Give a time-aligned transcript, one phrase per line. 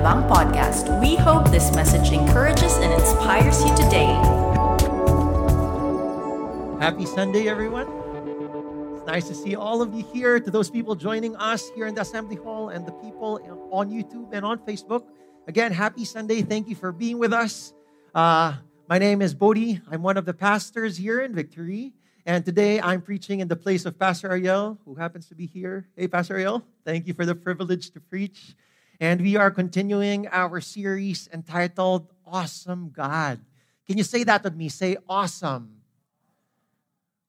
[0.00, 0.98] Podcast.
[0.98, 4.06] We hope this message encourages and inspires you today.
[6.80, 7.86] Happy Sunday, everyone.
[8.96, 10.40] It's nice to see all of you here.
[10.40, 13.40] To those people joining us here in the Assembly Hall and the people
[13.70, 15.04] on YouTube and on Facebook,
[15.46, 16.40] again, happy Sunday.
[16.40, 17.74] Thank you for being with us.
[18.14, 18.54] Uh,
[18.88, 19.82] my name is Bodhi.
[19.90, 21.92] I'm one of the pastors here in Victory.
[22.24, 25.86] And today I'm preaching in the place of Pastor Ariel, who happens to be here.
[25.94, 28.56] Hey, Pastor Ariel, thank you for the privilege to preach.
[29.02, 33.40] And we are continuing our series entitled Awesome God.
[33.86, 34.68] Can you say that with me?
[34.68, 35.80] Say awesome.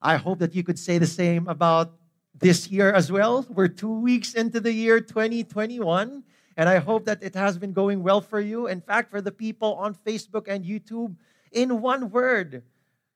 [0.02, 1.94] I hope that you could say the same about
[2.38, 3.46] this year as well.
[3.48, 6.24] We're two weeks into the year 2021,
[6.58, 8.68] and I hope that it has been going well for you.
[8.68, 11.16] In fact, for the people on Facebook and YouTube,
[11.54, 12.64] in one word,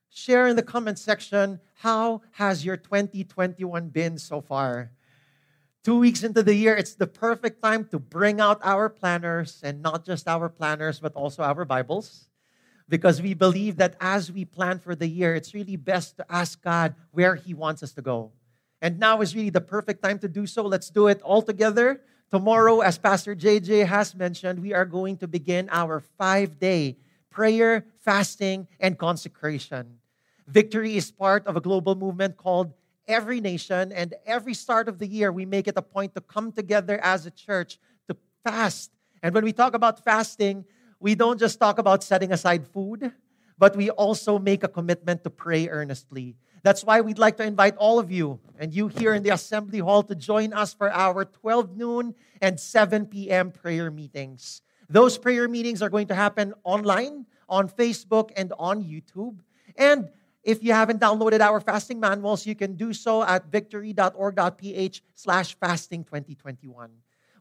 [0.09, 4.91] share in the comment section how has your 2021 been so far?
[5.85, 9.83] Two weeks into the year, it's the perfect time to bring out our planners and
[9.83, 12.27] not just our planners, but also our Bibles.
[12.89, 16.59] Because we believe that as we plan for the year, it's really best to ask
[16.63, 18.31] God where He wants us to go.
[18.81, 20.63] And now is really the perfect time to do so.
[20.63, 22.01] Let's do it all together.
[22.31, 26.97] Tomorrow, as Pastor JJ has mentioned, we are going to begin our five day
[27.29, 29.99] prayer, fasting, and consecration.
[30.47, 32.73] Victory is part of a global movement called
[33.07, 36.51] Every Nation, and every start of the year, we make it a point to come
[36.51, 38.91] together as a church to fast.
[39.21, 40.65] And when we talk about fasting,
[40.99, 43.11] we don't just talk about setting aside food,
[43.57, 46.35] but we also make a commitment to pray earnestly.
[46.63, 49.77] That's why we'd like to invite all of you and you here in the assembly
[49.77, 53.51] hall to join us for our 12 noon and 7 p.m.
[53.51, 54.63] prayer meetings.
[54.89, 59.37] Those prayer meetings are going to happen online, on Facebook, and on YouTube.
[59.77, 60.09] And
[60.45, 66.03] if you haven't downloaded our fasting manuals, you can do so at victory.org.ph slash fasting
[66.03, 66.91] 2021.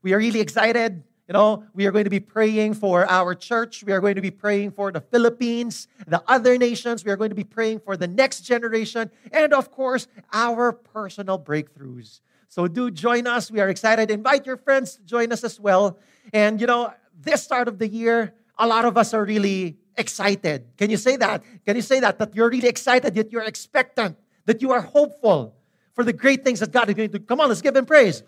[0.03, 1.05] We are really excited.
[1.29, 3.85] You know, we are going to be praying for our church.
[3.85, 7.05] We are going to be praying for the Philippines, the other nations.
[7.05, 11.39] We are going to be praying for the next generation, and of course, our personal
[11.39, 12.21] breakthroughs.
[12.49, 13.51] So do join us.
[13.51, 14.11] We are excited.
[14.11, 15.99] Invite your friends to join us as well.
[16.33, 20.67] And, you know, this start of the year, a lot of us are really excited.
[20.77, 21.43] Can you say that?
[21.65, 22.19] Can you say that?
[22.19, 24.17] That you're really excited, that you're expectant,
[24.47, 25.55] that you are hopeful
[25.95, 27.25] for the great things that God is going to do.
[27.25, 28.23] Come on, let's give Him praise.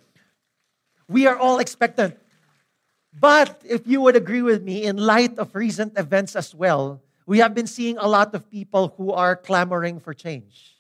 [1.09, 2.16] We are all expectant.
[3.19, 7.38] But if you would agree with me, in light of recent events as well, we
[7.38, 10.77] have been seeing a lot of people who are clamoring for change.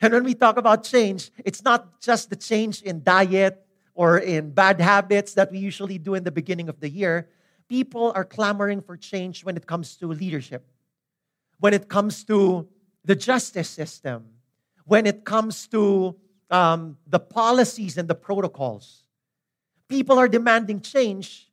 [0.00, 4.50] And when we talk about change, it's not just the change in diet or in
[4.50, 7.28] bad habits that we usually do in the beginning of the year,
[7.68, 10.64] people are clamoring for change when it comes to leadership,
[11.60, 12.68] when it comes to
[13.04, 14.26] the justice system,
[14.84, 16.16] when it comes to
[16.50, 19.04] um, the policies and the protocols.
[19.88, 21.50] People are demanding change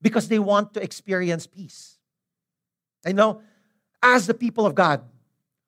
[0.00, 1.98] because they want to experience peace.
[3.04, 3.42] I know,
[4.02, 5.02] as the people of God,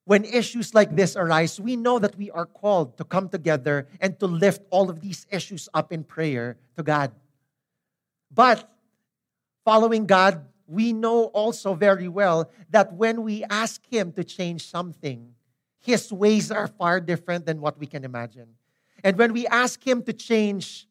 [0.05, 4.19] when issues like this arise, we know that we are called to come together and
[4.19, 7.11] to lift all of these issues up in prayer to God.
[8.33, 8.69] But
[9.63, 15.33] following God, we know also very well that when we ask Him to change something,
[15.79, 18.47] His ways are far different than what we can imagine.
[19.03, 20.87] And when we ask Him to change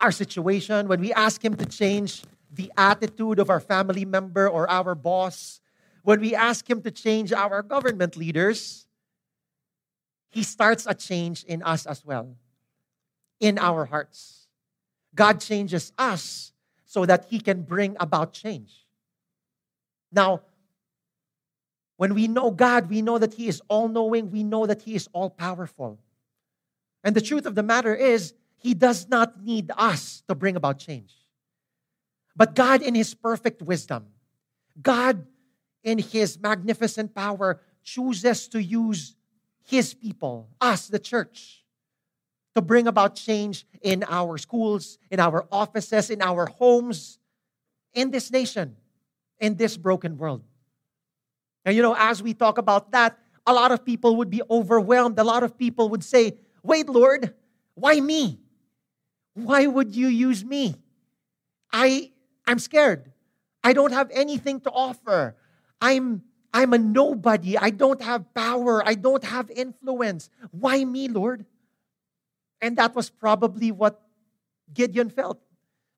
[0.00, 4.68] our situation, when we ask Him to change the attitude of our family member or
[4.70, 5.60] our boss,
[6.02, 8.86] when we ask Him to change our government leaders,
[10.30, 12.36] He starts a change in us as well,
[13.40, 14.46] in our hearts.
[15.14, 16.52] God changes us
[16.88, 18.86] so that he can bring about change.
[20.10, 20.40] Now,
[21.98, 24.94] when we know God, we know that He is all knowing, we know that He
[24.94, 25.98] is all powerful.
[27.04, 30.78] And the truth of the matter is, He does not need us to bring about
[30.78, 31.12] change.
[32.34, 34.06] But God, in His perfect wisdom,
[34.80, 35.26] God,
[35.82, 39.16] in His magnificent power, chooses to use
[39.66, 41.64] His people, us, the church,
[42.58, 47.20] to bring about change in our schools, in our offices, in our homes,
[47.94, 48.74] in this nation,
[49.38, 50.42] in this broken world.
[51.64, 53.16] And you know, as we talk about that,
[53.46, 55.20] a lot of people would be overwhelmed.
[55.20, 57.32] A lot of people would say, Wait, Lord,
[57.74, 58.40] why me?
[59.34, 60.74] Why would you use me?
[61.72, 62.10] I,
[62.44, 63.12] I'm scared.
[63.62, 65.36] I don't have anything to offer.
[65.80, 66.22] I'm,
[66.52, 67.56] I'm a nobody.
[67.56, 68.82] I don't have power.
[68.84, 70.28] I don't have influence.
[70.50, 71.46] Why me, Lord?
[72.60, 74.02] And that was probably what
[74.72, 75.40] Gideon felt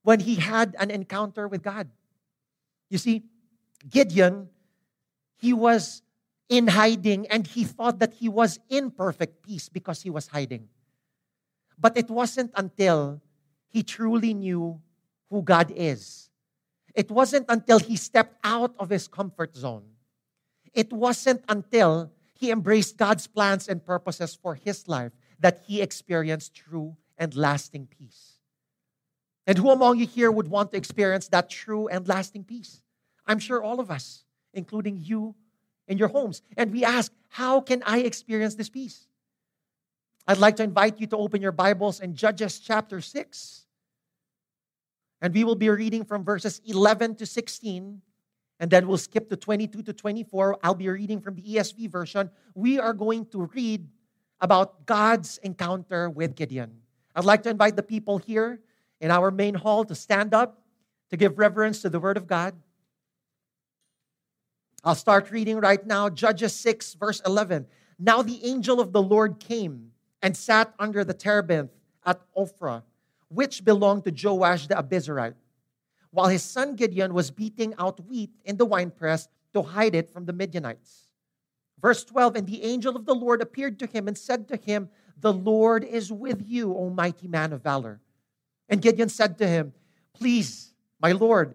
[0.03, 1.89] when he had an encounter with God.
[2.89, 3.23] You see,
[3.89, 4.49] Gideon,
[5.39, 6.03] he was
[6.49, 10.69] in hiding and he thought that he was in perfect peace because he was hiding.
[11.79, 13.23] But it wasn't until
[13.69, 14.81] he truly knew
[15.31, 16.29] who God is.
[16.95, 19.85] It wasn't until he stepped out of his comfort zone.
[20.75, 26.55] It wasn't until he embraced God's plans and purposes for his life that he experienced
[26.55, 28.35] true and lasting peace.
[29.47, 32.83] And who among you here would want to experience that true and lasting peace?
[33.27, 35.35] I'm sure all of us, including you
[35.89, 36.43] in your homes.
[36.57, 39.07] And we ask, how can I experience this peace?
[40.27, 43.67] I'd like to invite you to open your Bibles in Judges chapter 6.
[45.23, 48.01] And we will be reading from verses 11 to 16.
[48.61, 50.59] And then we'll skip to 22 to 24.
[50.63, 52.31] I'll be reading from the ESV version.
[52.55, 53.89] We are going to read
[54.41, 56.81] about God's encounter with Gideon.
[57.15, 58.61] I'd like to invite the people here
[59.01, 60.63] in our main hall to stand up
[61.11, 62.55] to give reverence to the Word of God.
[64.83, 67.67] I'll start reading right now, Judges 6, verse 11.
[67.99, 69.93] Now the angel of the Lord came
[70.23, 71.73] and sat under the terebinth
[72.07, 72.83] at Ophrah,
[73.29, 75.35] which belonged to Joash the Abiezrite,
[76.11, 80.25] while his son Gideon was beating out wheat in the winepress to hide it from
[80.25, 81.10] the Midianites.
[81.81, 84.89] Verse 12 And the angel of the Lord appeared to him and said to him,
[85.19, 88.01] The Lord is with you, O mighty man of valor.
[88.69, 89.73] And Gideon said to him,
[90.15, 91.55] Please, my Lord,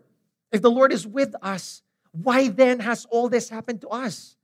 [0.51, 1.81] if the Lord is with us,
[2.11, 4.35] why then has all this happened to us?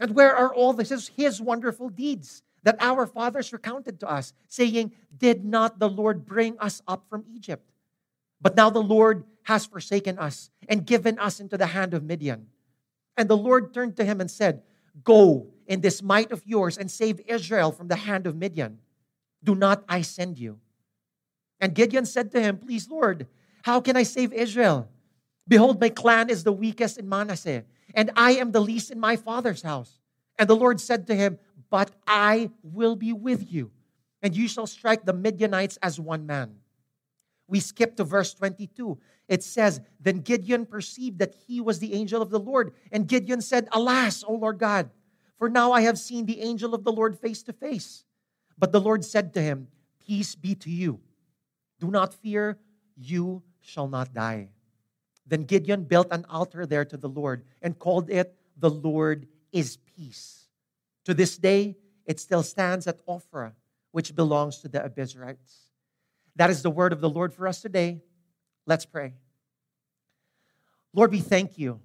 [0.00, 4.92] And where are all this, his wonderful deeds that our fathers recounted to us, saying,
[5.16, 7.70] Did not the Lord bring us up from Egypt?
[8.40, 12.46] But now the Lord has forsaken us and given us into the hand of Midian.
[13.16, 14.62] And the Lord turned to him and said,
[15.04, 18.78] Go in this might of yours and save Israel from the hand of Midian.
[19.42, 20.58] Do not I send you?
[21.60, 23.26] And Gideon said to him, Please, Lord,
[23.62, 24.88] how can I save Israel?
[25.46, 29.16] Behold, my clan is the weakest in Manasseh, and I am the least in my
[29.16, 29.98] father's house.
[30.38, 31.38] And the Lord said to him,
[31.70, 33.70] But I will be with you,
[34.22, 36.56] and you shall strike the Midianites as one man.
[37.52, 38.98] We skip to verse 22.
[39.28, 42.72] It says, Then Gideon perceived that he was the angel of the Lord.
[42.90, 44.88] And Gideon said, Alas, O Lord God,
[45.36, 48.04] for now I have seen the angel of the Lord face to face.
[48.56, 49.68] But the Lord said to him,
[50.06, 51.00] Peace be to you.
[51.78, 52.56] Do not fear,
[52.96, 54.48] you shall not die.
[55.26, 59.76] Then Gideon built an altar there to the Lord and called it, The Lord is
[59.76, 60.48] Peace.
[61.04, 61.76] To this day,
[62.06, 63.52] it still stands at Ophrah,
[63.90, 65.61] which belongs to the Abiezrites.
[66.36, 68.00] That is the word of the Lord for us today.
[68.66, 69.14] Let's pray.
[70.94, 71.80] Lord, we thank you.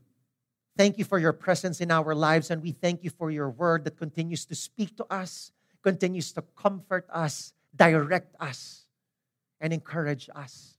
[0.78, 3.84] Thank you for your presence in our lives, and we thank you for your word
[3.86, 5.52] that continues to speak to us,
[5.82, 8.86] continues to comfort us, direct us,
[9.60, 10.78] and encourage us.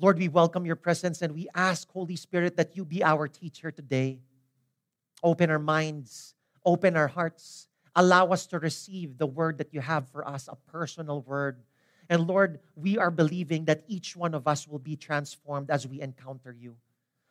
[0.00, 3.70] Lord, we welcome your presence and we ask, Holy Spirit, that you be our teacher
[3.70, 4.20] today.
[5.22, 6.34] Open our minds,
[6.64, 10.56] open our hearts, allow us to receive the word that you have for us, a
[10.70, 11.62] personal word
[12.08, 16.00] and Lord, we are believing that each one of us will be transformed as we
[16.00, 16.76] encounter you.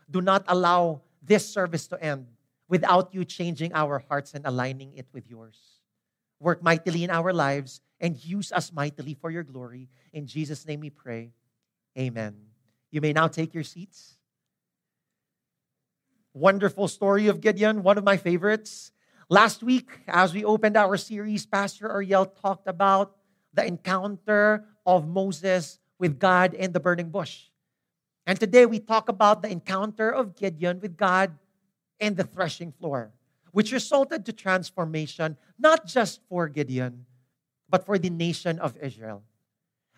[0.10, 2.28] Do not allow this service to end
[2.70, 5.58] without you changing our hearts and aligning it with yours.
[6.40, 9.90] Work mightily in our lives and use us mightily for your glory.
[10.14, 11.32] In Jesus' name we pray.
[11.98, 12.36] Amen.
[12.92, 14.18] You may now take your seats.
[16.34, 18.92] Wonderful story of Gideon, one of my favorites.
[19.28, 23.16] Last week, as we opened our series, Pastor Ariel talked about
[23.54, 27.46] the encounter of Moses with God in the burning bush.
[28.26, 31.32] And today we talk about the encounter of Gideon with God
[32.00, 33.12] in the threshing floor,
[33.52, 37.06] which resulted to transformation not just for Gideon,
[37.70, 39.24] but for the nation of Israel.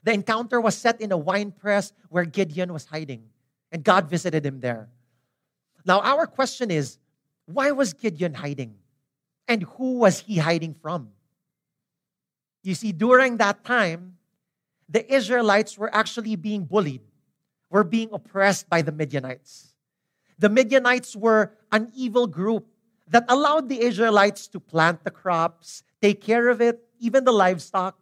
[0.04, 3.24] The encounter was set in a wine press where Gideon was hiding,
[3.72, 4.90] and God visited him there.
[5.86, 6.98] Now, our question is
[7.46, 8.76] why was Gideon hiding?
[9.48, 11.10] And who was he hiding from?
[12.64, 14.18] You see, during that time,
[14.88, 17.02] the Israelites were actually being bullied,
[17.70, 19.74] were being oppressed by the Midianites.
[20.40, 22.68] The Midianites were an evil group
[23.08, 28.00] that allowed the Israelites to plant the crops, take care of it, even the livestock.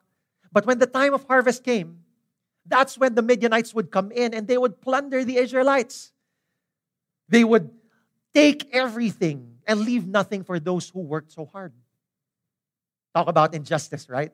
[0.52, 2.00] But when the time of harvest came,
[2.66, 6.12] that's when the Midianites would come in and they would plunder the Israelites.
[7.30, 7.70] They would
[8.34, 11.74] take everything and leave nothing for those who worked so hard.
[13.14, 14.32] Talk about injustice, right?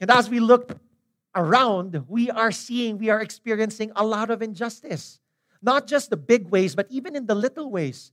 [0.00, 0.78] And as we look
[1.34, 5.20] around, we are seeing, we are experiencing a lot of injustice.
[5.62, 8.12] Not just the big ways, but even in the little ways.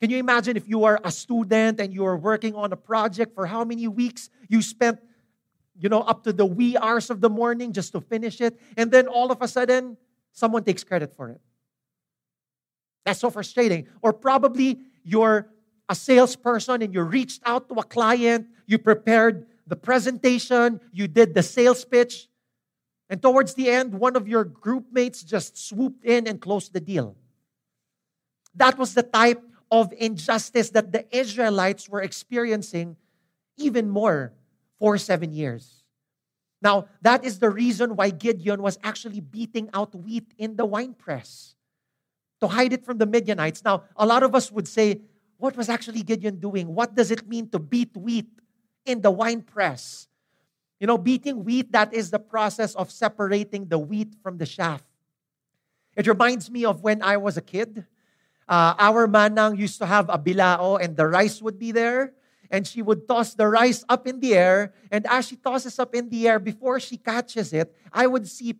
[0.00, 3.34] Can you imagine if you are a student and you are working on a project
[3.34, 5.00] for how many weeks you spent,
[5.78, 8.90] you know, up to the wee hours of the morning just to finish it, and
[8.90, 9.96] then all of a sudden,
[10.32, 11.40] someone takes credit for it.
[13.06, 13.86] That's so frustrating.
[14.02, 15.48] Or probably you're
[15.88, 21.34] a salesperson and you reached out to a client, you prepared the presentation, you did
[21.34, 22.28] the sales pitch,
[23.08, 26.80] And towards the end, one of your group mates just swooped in and closed the
[26.80, 27.16] deal.
[28.54, 32.96] That was the type of injustice that the Israelites were experiencing
[33.56, 34.32] even more
[34.78, 35.84] for seven years.
[36.62, 41.54] Now, that is the reason why Gideon was actually beating out wheat in the winepress
[42.40, 43.62] to hide it from the Midianites.
[43.64, 45.02] Now, a lot of us would say,
[45.36, 46.74] what was actually Gideon doing?
[46.74, 48.28] What does it mean to beat wheat
[48.84, 50.08] in the wine press.
[50.80, 54.82] You know, beating wheat, that is the process of separating the wheat from the chaff.
[55.96, 57.86] It reminds me of when I was a kid.
[58.48, 62.12] Uh, our manang used to have a bilao and the rice would be there.
[62.50, 64.74] And she would toss the rice up in the air.
[64.90, 68.54] And as she tosses up in the air, before she catches it, I would see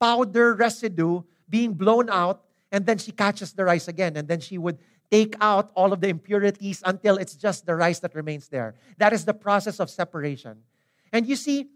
[0.00, 2.44] powder residue being blown out.
[2.70, 4.16] And then she catches the rice again.
[4.16, 4.78] And then she would
[5.12, 8.74] take out all of the impurities until it's just the rice that remains there.
[8.96, 10.64] That is the process of separation.
[11.12, 11.68] And you see,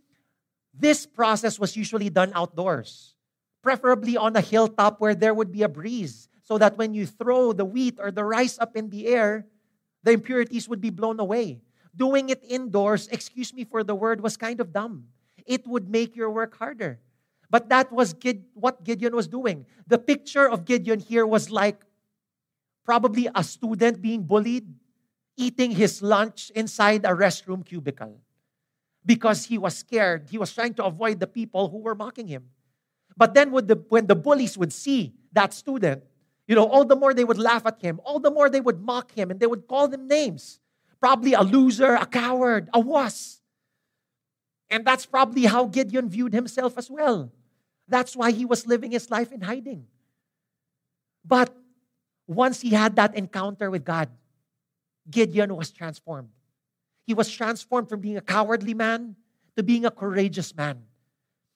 [0.72, 3.14] this process was usually done outdoors,
[3.62, 7.52] preferably on a hilltop where there would be a breeze, so that when you throw
[7.52, 9.46] the wheat or the rice up in the air,
[10.02, 11.60] the impurities would be blown away.
[11.94, 15.08] Doing it indoors, excuse me for the word, was kind of dumb.
[15.44, 17.00] It would make your work harder.
[17.50, 18.14] But that was
[18.54, 19.66] what Gideon was doing.
[19.86, 21.84] The picture of Gideon here was like
[22.86, 24.72] probably a student being bullied,
[25.36, 28.20] eating his lunch inside a restroom cubicle
[29.04, 30.28] because he was scared.
[30.30, 32.44] He was trying to avoid the people who were mocking him.
[33.16, 36.04] But then when the, when the bullies would see that student,
[36.46, 38.80] you know, all the more they would laugh at him, all the more they would
[38.80, 40.60] mock him and they would call them names.
[41.00, 43.40] Probably a loser, a coward, a wuss.
[44.70, 47.32] And that's probably how Gideon viewed himself as well.
[47.88, 49.86] That's why he was living his life in hiding.
[51.24, 51.54] But
[52.26, 54.08] once he had that encounter with God,
[55.10, 56.30] Gideon was transformed.
[57.06, 59.14] He was transformed from being a cowardly man
[59.56, 60.82] to being a courageous man.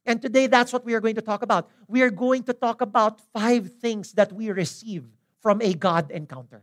[0.07, 1.71] And today, that's what we are going to talk about.
[1.89, 5.05] We are going to talk about five things that we receive
[5.41, 6.63] from a God encounter.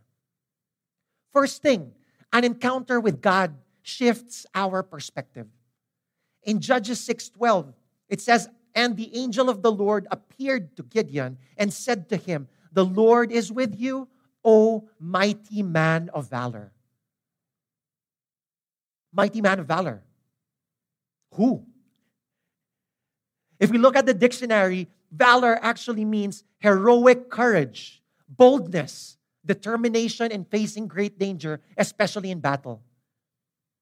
[1.33, 1.91] First thing,
[2.33, 5.47] an encounter with God shifts our perspective.
[6.43, 7.73] In Judges 6:12,
[8.09, 12.47] it says, "And the angel of the Lord appeared to Gideon and said to him,
[12.71, 14.07] The Lord is with you,
[14.43, 16.71] O mighty man of valor."
[19.17, 20.03] mighty man of valor.
[21.33, 21.65] Who?
[23.59, 30.87] If we look at the dictionary, valor actually means heroic courage, boldness, determination in facing
[30.87, 32.83] great danger, especially in battle.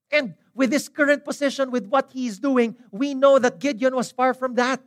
[0.10, 4.12] And with his current position, with what he is doing, we know that Gideon was
[4.12, 4.82] far from that.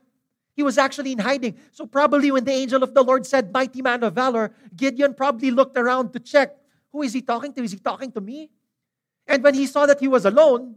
[0.59, 1.57] He was actually in hiding.
[1.71, 5.53] So, probably when the angel of the Lord said, Mighty man of valor, Gideon probably
[5.53, 6.57] looked around to check
[6.91, 7.63] who is he talking to?
[7.63, 8.51] Is he talking to me?
[9.29, 10.75] And when he saw that he was alone,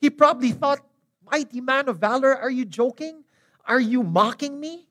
[0.00, 0.84] he probably thought,
[1.30, 3.22] Mighty man of valor, are you joking?
[3.64, 4.88] Are you mocking me?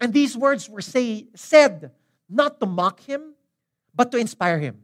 [0.00, 1.90] And these words were say, said
[2.30, 3.34] not to mock him,
[3.94, 4.80] but to inspire him.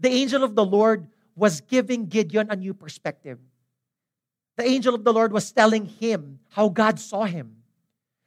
[0.00, 3.38] The angel of the Lord was giving Gideon a new perspective.
[4.56, 7.56] The angel of the Lord was telling him how God saw him.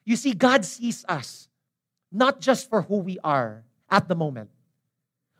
[0.06, 1.48] You see, God sees us
[2.12, 4.50] not just for who we are at the moment.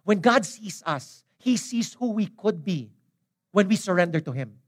[0.04, 2.92] When God sees us, he sees who we could be
[3.52, 4.60] when we surrender to Him.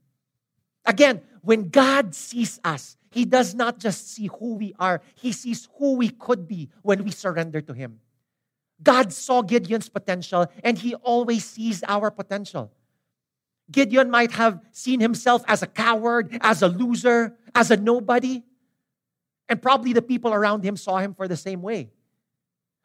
[0.84, 5.68] Again, when God sees us, He does not just see who we are, He sees
[5.78, 8.00] who we could be when we surrender to Him.
[8.82, 12.72] God saw Gideon's potential, and He always sees our potential.
[13.70, 18.42] Gideon might have seen himself as a coward, as a loser, as a nobody,
[19.48, 21.90] and probably the people around him saw him for the same way.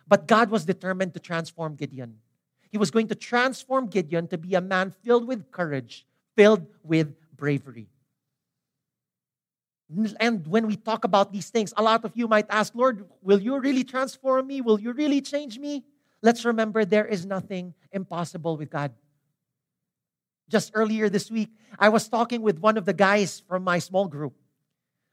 [0.08, 2.20] But God was determined to transform Gideon.
[2.70, 6.06] He was going to transform Gideon to be a man filled with courage,
[6.36, 7.88] filled with bravery.
[10.20, 13.40] And when we talk about these things, a lot of you might ask, Lord, will
[13.40, 14.60] you really transform me?
[14.60, 15.86] Will you really change me?
[16.22, 18.92] Let's remember there is nothing impossible with God.
[20.50, 24.08] Just earlier this week, I was talking with one of the guys from my small
[24.08, 24.34] group.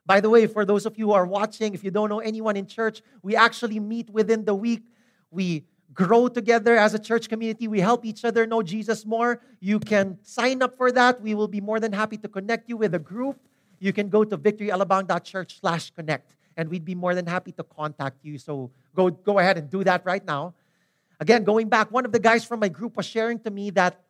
[0.06, 2.56] By the way, for those of you who are watching, if you don't know anyone
[2.56, 4.82] in church, we actually meet within the week.
[5.30, 5.64] We
[5.94, 7.68] grow together as a church community.
[7.68, 9.40] We help each other know Jesus more.
[9.60, 11.20] You can sign up for that.
[11.20, 13.40] We will be more than happy to connect you with a group.
[13.80, 18.18] You can go to victoryalabang.church slash connect, and we'd be more than happy to contact
[18.22, 18.38] you.
[18.38, 20.54] So go, go ahead and do that right now.
[21.20, 24.03] Again, going back, one of the guys from my group was sharing to me that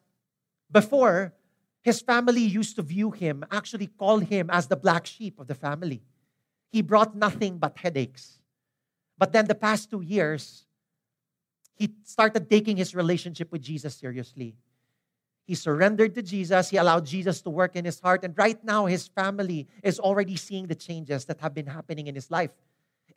[0.70, 1.34] before,
[1.82, 5.54] his family used to view him, actually call him as the black sheep of the
[5.54, 6.02] family.
[6.72, 8.38] He brought nothing but headaches.
[9.18, 10.64] But then the past two years,
[11.74, 14.56] he started taking his relationship with Jesus seriously.
[15.46, 16.70] He surrendered to Jesus.
[16.70, 18.24] He allowed Jesus to work in his heart.
[18.24, 22.14] And right now, his family is already seeing the changes that have been happening in
[22.14, 22.50] his life.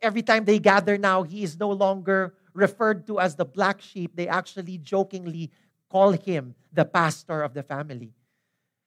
[0.02, 4.16] Every time they gather now, he is no longer referred to as the black sheep.
[4.16, 5.52] They actually jokingly
[5.90, 8.14] call him the pastor of the family.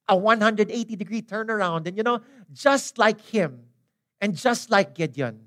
[0.09, 1.87] A 180 degree turnaround.
[1.87, 2.21] And you know,
[2.53, 3.61] just like him
[4.21, 5.41] and just like Gideon,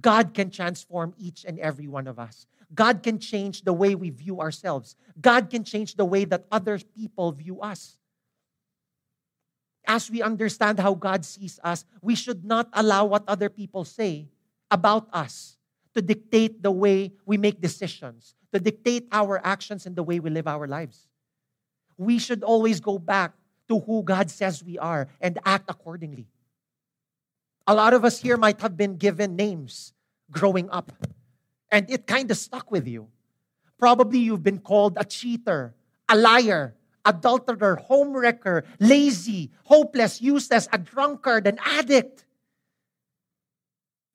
[0.00, 2.46] God can transform each and every one of us.
[2.74, 4.96] God can change the way we view ourselves.
[5.20, 7.96] God can change the way that other people view us.
[9.86, 14.28] As we understand how God sees us, we should not allow what other people say
[14.70, 15.58] about us
[15.94, 20.30] to dictate the way we make decisions, to dictate our actions and the way we
[20.30, 21.08] live our lives.
[21.96, 23.32] We should always go back
[23.68, 26.26] to who God says we are and act accordingly.
[27.66, 29.94] A lot of us here might have been given names
[30.30, 30.92] growing up
[31.70, 33.08] and it kind of stuck with you.
[33.78, 35.74] Probably you've been called a cheater,
[36.08, 36.74] a liar,
[37.04, 42.24] adulterer, homewrecker, lazy, hopeless, useless, a drunkard, an addict.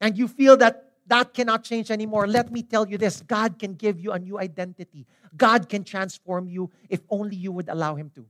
[0.02, 2.28] And you feel that that cannot change anymore.
[2.28, 5.06] Let me tell you this God can give you a new identity.
[5.36, 8.26] God can transform you if only you would allow Him to.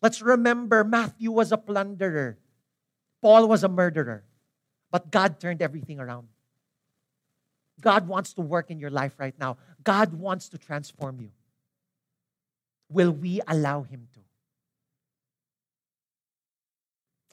[0.00, 2.38] Let's remember Matthew was a plunderer,
[3.20, 4.24] Paul was a murderer,
[4.90, 6.28] but God turned everything around.
[7.80, 9.58] God wants to work in your life right now.
[9.84, 11.30] God wants to transform you.
[12.88, 14.20] Will we allow Him to?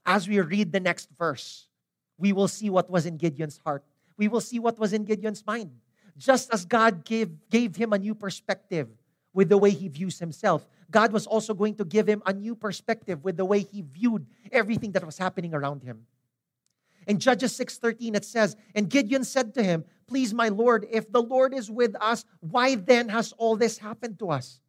[0.06, 1.68] As we read the next verse,
[2.18, 3.84] we will see what was in Gideon's heart.
[4.20, 5.72] We will see what was in Gideon's mind.
[6.18, 8.90] Just as God gave, gave him a new perspective
[9.34, 12.54] with the way he views himself, God was also going to give him a new
[12.54, 16.06] perspective with the way he viewed everything that was happening around him.
[17.08, 21.22] In Judges 6:13 it says, "And Gideon said to him, Please, my Lord, if the
[21.22, 24.60] Lord is with us, why then has all this happened to us?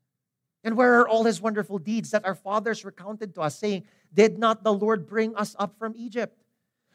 [0.63, 4.39] And where are all his wonderful deeds that our fathers recounted to us, saying, Did
[4.39, 6.40] not the Lord bring us up from Egypt?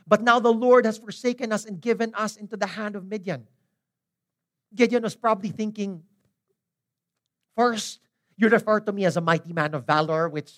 [0.07, 3.47] But now the Lord has forsaken us and given us into the hand of Midian.
[4.73, 6.03] Gideon was probably thinking,
[7.55, 7.99] First,
[8.37, 10.51] you refer to me as a mighty man of valor, which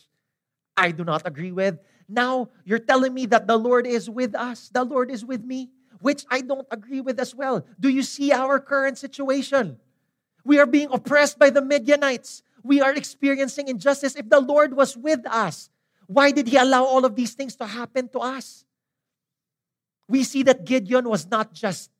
[0.75, 1.77] I do not agree with.
[2.10, 5.69] Now you're telling me that the Lord is with us, the Lord is with me,
[5.99, 7.65] which I don't agree with as well.
[7.79, 9.77] Do you see our current situation?
[10.43, 12.41] We are being oppressed by the Midianites.
[12.63, 14.15] We are experiencing injustice.
[14.15, 15.69] If the Lord was with us,
[16.07, 18.65] why did He allow all of these things to happen to us?
[20.08, 21.91] We see that Gideon was not just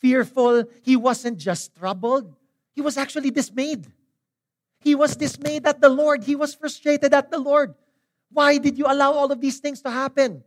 [0.00, 2.34] fearful, he wasn't just troubled,
[2.74, 3.86] he was actually dismayed.
[4.80, 7.74] He was dismayed at the Lord, he was frustrated at the Lord.
[8.30, 10.42] Why did you allow all of these things to happen?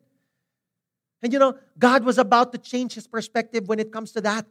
[1.24, 4.46] And you know, God was about to change his perspective when it comes to that.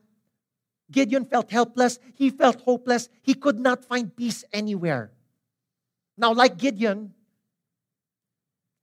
[0.91, 1.99] Gideon felt helpless.
[2.15, 3.09] He felt hopeless.
[3.23, 5.13] He could not find peace anywhere.
[6.17, 7.13] Now, like Gideon,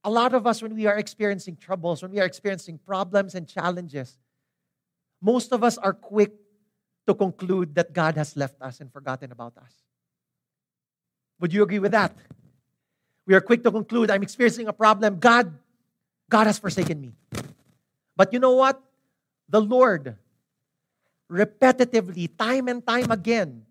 [0.04, 3.48] a lot of us, when we are experiencing troubles, when we are experiencing problems and
[3.48, 4.18] challenges,
[5.20, 6.32] most of us are quick
[7.06, 9.72] to conclude that God has left us and forgotten about us.
[11.40, 12.16] Would you agree with that?
[13.26, 15.18] We are quick to conclude, I'm experiencing a problem.
[15.18, 15.52] God,
[16.28, 17.12] God has forsaken me.
[18.16, 18.80] But you know what?
[19.48, 20.16] The Lord
[21.30, 23.64] repetitively, time and time again,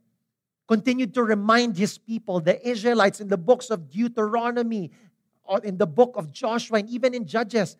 [0.68, 4.92] continued to remind his people, the Israelites, in the books of Deuteronomy,
[5.64, 7.78] in the book of Joshua, and even in Judges.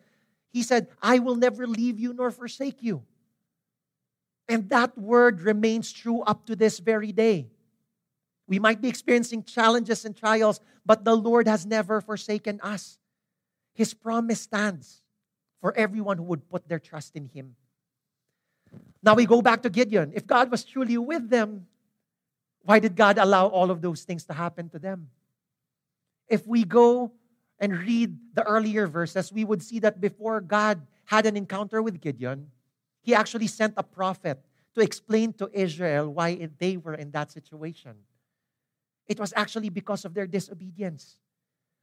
[0.52, 3.02] He said, I will never leave you nor forsake you.
[4.48, 7.48] And that word remains true up to this very day.
[8.46, 12.98] We might be experiencing challenges and trials, but the Lord has never forsaken us.
[13.72, 15.02] His promise stands
[15.60, 17.56] for everyone who would put their trust in Him.
[19.02, 20.12] Now we go back to Gideon.
[20.14, 21.66] If God was truly with them,
[22.62, 25.08] why did God allow all of those things to happen to them?
[26.28, 27.12] If we go
[27.58, 32.00] and read the earlier verses, we would see that before God had an encounter with
[32.00, 32.50] Gideon,
[33.02, 34.40] he actually sent a prophet
[34.74, 37.94] to explain to Israel why they were in that situation.
[39.06, 41.18] It was actually because of their disobedience.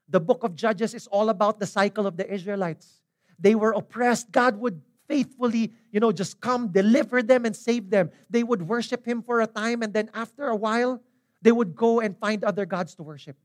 [0.10, 3.02] The book of Judges is all about the cycle of the Israelites.
[3.40, 4.32] They were oppressed.
[4.32, 8.12] God would faithfully, you know, just come, deliver them, and save them.
[8.30, 11.02] They would worship Him for a time, and then after a while,
[11.42, 13.38] they would go and find other gods to worship.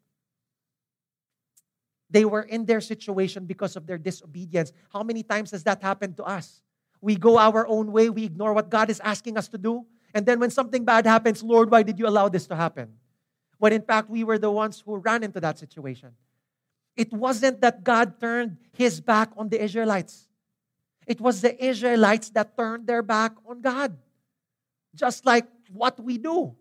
[2.08, 4.72] They were in their situation because of their disobedience.
[4.92, 6.62] How many times has that happened to us?
[7.00, 10.24] We go our own way, we ignore what God is asking us to do, and
[10.24, 12.94] then when something bad happens, Lord, why did you allow this to happen?
[13.58, 16.12] When in fact, we were the ones who ran into that situation.
[16.96, 20.28] It wasn't that God turned his back on the Israelites.
[21.06, 23.96] It was the Israelites that turned their back on God.
[24.94, 26.56] Just like what we do.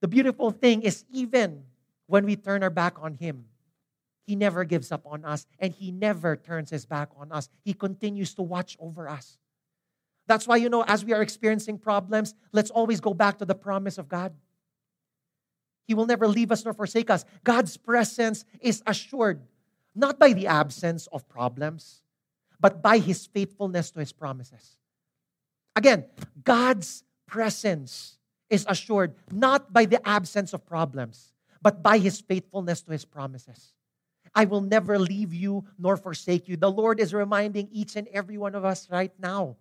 [0.00, 1.64] The beautiful thing is, even
[2.10, 3.44] when we turn our back on Him,
[4.26, 7.48] He never gives up on us and He never turns His back on us.
[7.64, 9.38] He continues to watch over us.
[10.26, 13.54] That's why, you know, as we are experiencing problems, let's always go back to the
[13.54, 14.32] promise of God.
[15.86, 17.24] He will never leave us nor forsake us.
[17.44, 19.42] God's presence is assured
[19.94, 22.02] not by the absence of problems,
[22.60, 24.76] but by His faithfulness to His promises.
[25.76, 26.06] Again,
[26.42, 28.18] God's presence
[28.48, 33.74] is assured not by the absence of problems, but by his faithfulness to his promises.
[34.34, 36.56] I will never leave you nor forsake you.
[36.56, 39.56] The Lord is reminding each and every one of us right now.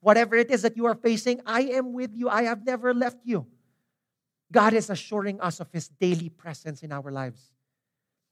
[0.00, 2.28] Whatever it is that you are facing, I am with you.
[2.28, 3.46] I have never left you.
[4.50, 7.52] God is assuring us of his daily presence in our lives.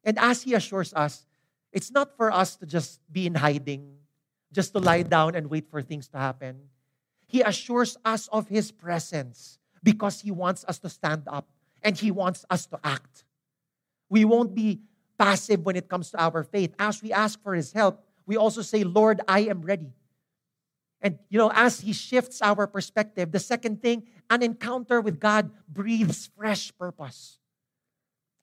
[0.05, 1.25] And as he assures us,
[1.73, 3.95] it's not for us to just be in hiding,
[4.53, 6.61] just to lie down and wait for things to happen.
[7.27, 11.49] He assures us of his presence because he wants us to stand up
[11.83, 13.25] and He wants us to act.
[14.09, 14.81] We won't be
[15.19, 16.75] passive when it comes to our faith.
[16.79, 19.93] As we ask for His help, we also say, Lord, I am ready.
[21.03, 25.51] And, you know, as He shifts our perspective, the second thing, an encounter with God
[25.69, 27.39] breathes fresh purpose.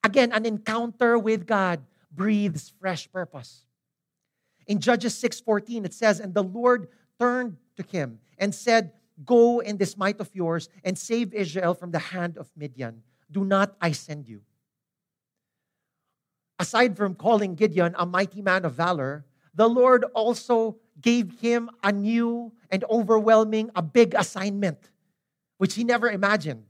[0.04, 1.80] Again, an encounter with God
[2.12, 3.64] breathes fresh purpose.
[4.66, 8.92] In Judges 6:14 it says and the Lord turned to him and said
[9.24, 13.44] go in this might of yours and save Israel from the hand of Midian do
[13.44, 14.42] not I send you?
[16.58, 21.92] Aside from calling Gideon a mighty man of valor, the Lord also gave him a
[21.92, 24.78] new and overwhelming, a big assignment,
[25.58, 26.64] which he never imagined.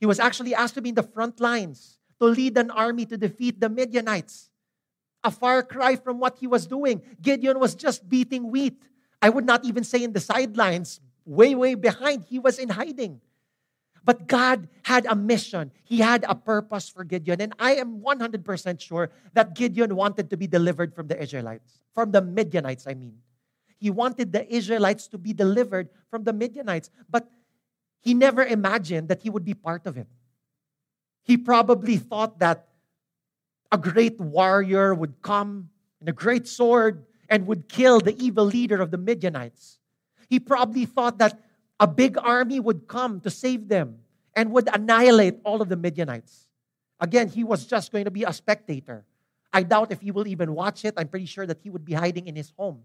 [0.00, 3.16] He was actually asked to be in the front lines to lead an army to
[3.16, 4.50] defeat the Midianites.
[5.22, 7.00] A far cry from what he was doing.
[7.22, 8.82] Gideon was just beating wheat.
[9.22, 12.24] I would not even say in the sidelines, way, way behind.
[12.24, 13.20] He was in hiding.
[14.04, 15.70] But God had a mission.
[15.82, 17.40] He had a purpose for Gideon.
[17.40, 22.10] And I am 100% sure that Gideon wanted to be delivered from the Israelites, from
[22.10, 23.18] the Midianites, I mean.
[23.78, 26.90] He wanted the Israelites to be delivered from the Midianites.
[27.08, 27.30] But
[28.00, 30.06] he never imagined that he would be part of it.
[31.22, 32.68] He probably thought that
[33.72, 38.80] a great warrior would come and a great sword and would kill the evil leader
[38.80, 39.78] of the Midianites.
[40.28, 41.40] He probably thought that
[41.80, 43.98] a big army would come to save them
[44.34, 46.46] and would annihilate all of the Midianites.
[47.00, 49.04] Again, he was just going to be a spectator.
[49.52, 50.94] I doubt if he will even watch it.
[50.96, 52.82] I'm pretty sure that he would be hiding in his home.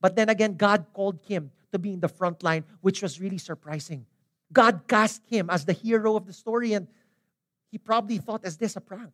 [0.00, 3.38] But then again, God called him to be in the front line, which was really
[3.38, 4.06] surprising.
[4.52, 6.86] God cast him as the hero of the story, and
[7.70, 9.12] he probably thought, is this a prank?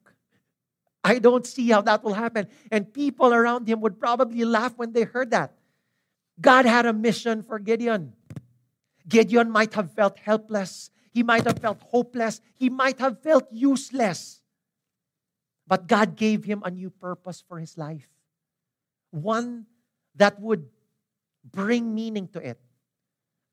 [1.04, 2.46] I don't see how that will happen.
[2.70, 5.54] And people around him would probably laugh when they heard that.
[6.40, 8.12] God had a mission for Gideon.
[9.08, 10.90] Gideon might have felt helpless.
[11.12, 12.40] He might have felt hopeless.
[12.54, 14.40] He might have felt useless.
[15.66, 18.08] But God gave him a new purpose for his life.
[19.10, 19.66] One
[20.16, 20.68] that would
[21.44, 22.60] bring meaning to it.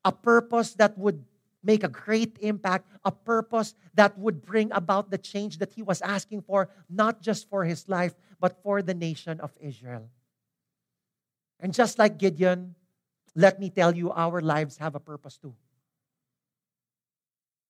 [0.04, 1.24] A purpose that would
[1.62, 2.88] make a great impact.
[3.04, 7.48] A purpose that would bring about the change that he was asking for, not just
[7.48, 10.08] for his life, but for the nation of Israel.
[11.60, 12.74] And just like Gideon,
[13.34, 15.54] let me tell you, our lives have a purpose too.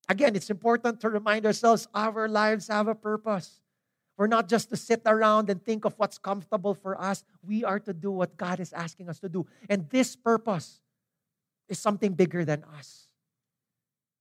[0.09, 3.61] Again, it's important to remind ourselves our lives have a purpose.
[4.17, 7.23] We're not just to sit around and think of what's comfortable for us.
[7.41, 9.47] We are to do what God is asking us to do.
[9.69, 10.81] And this purpose
[11.69, 13.07] is something bigger than us.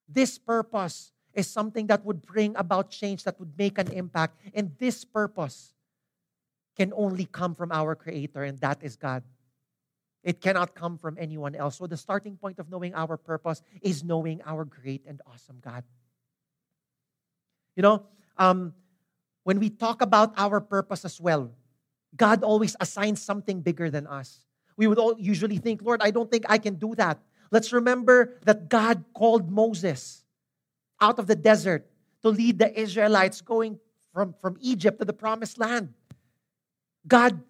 [0.09, 4.39] This purpose is something that would bring about change, that would make an impact.
[4.55, 5.75] And this purpose
[6.77, 9.23] can only come from our Creator, and that is God.
[10.23, 11.79] It cannot come from anyone else.
[11.79, 15.85] So, the starting point of knowing our purpose is knowing our great and awesome God.
[17.77, 18.03] You know,
[18.37, 18.75] um,
[19.45, 21.51] when we talk about our purpose as well,
[22.17, 24.45] God always assigns something bigger than us.
[24.77, 27.19] We would all usually think, Lord, I don't think I can do that.
[27.51, 30.25] Let's remember that God called Moses
[31.01, 31.87] out of the desert
[32.23, 33.79] to lead the Israelites going
[34.13, 35.95] from, from Egypt to the promised land.
[37.07, 37.41] God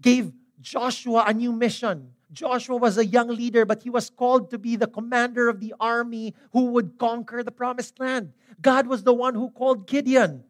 [0.00, 2.10] gave Joshua a new mission.
[2.32, 5.74] Joshua was a young leader, but he was called to be the commander of the
[5.78, 8.32] army who would conquer the promised land.
[8.60, 10.42] God was the one who called Gideon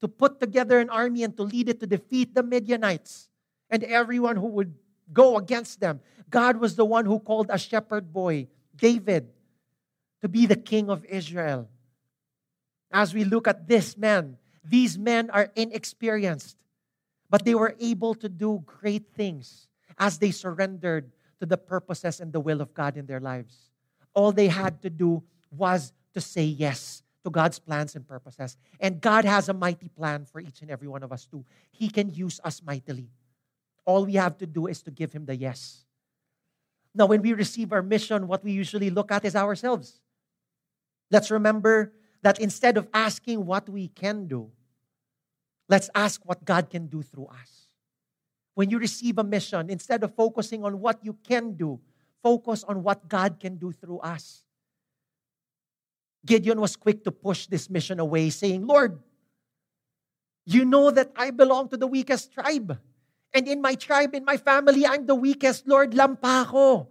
[0.00, 3.28] to put together an army and to lead it to defeat the Midianites
[3.70, 4.74] and everyone who would
[5.12, 6.00] go against them.
[6.30, 9.28] God was the one who called a shepherd boy, David,
[10.22, 11.68] to be the king of Israel.
[12.90, 16.56] As we look at this man, these men are inexperienced.
[17.36, 19.68] But they were able to do great things
[19.98, 23.68] as they surrendered to the purposes and the will of God in their lives.
[24.14, 28.56] All they had to do was to say yes to God's plans and purposes.
[28.80, 31.44] And God has a mighty plan for each and every one of us too.
[31.72, 33.10] He can use us mightily.
[33.84, 35.84] All we have to do is to give Him the yes.
[36.94, 40.00] Now, when we receive our mission, what we usually look at is ourselves.
[41.10, 44.52] Let's remember that instead of asking what we can do,
[45.68, 47.66] let's ask what God can do through us.
[48.54, 51.80] When you receive a mission, instead of focusing on what you can do,
[52.22, 54.42] focus on what God can do through us.
[56.24, 58.98] Gideon was quick to push this mission away, saying, Lord,
[60.44, 62.78] you know that I belong to the weakest tribe.
[63.34, 65.68] And in my tribe, in my family, I'm the weakest.
[65.68, 66.88] Lord, lampa ko.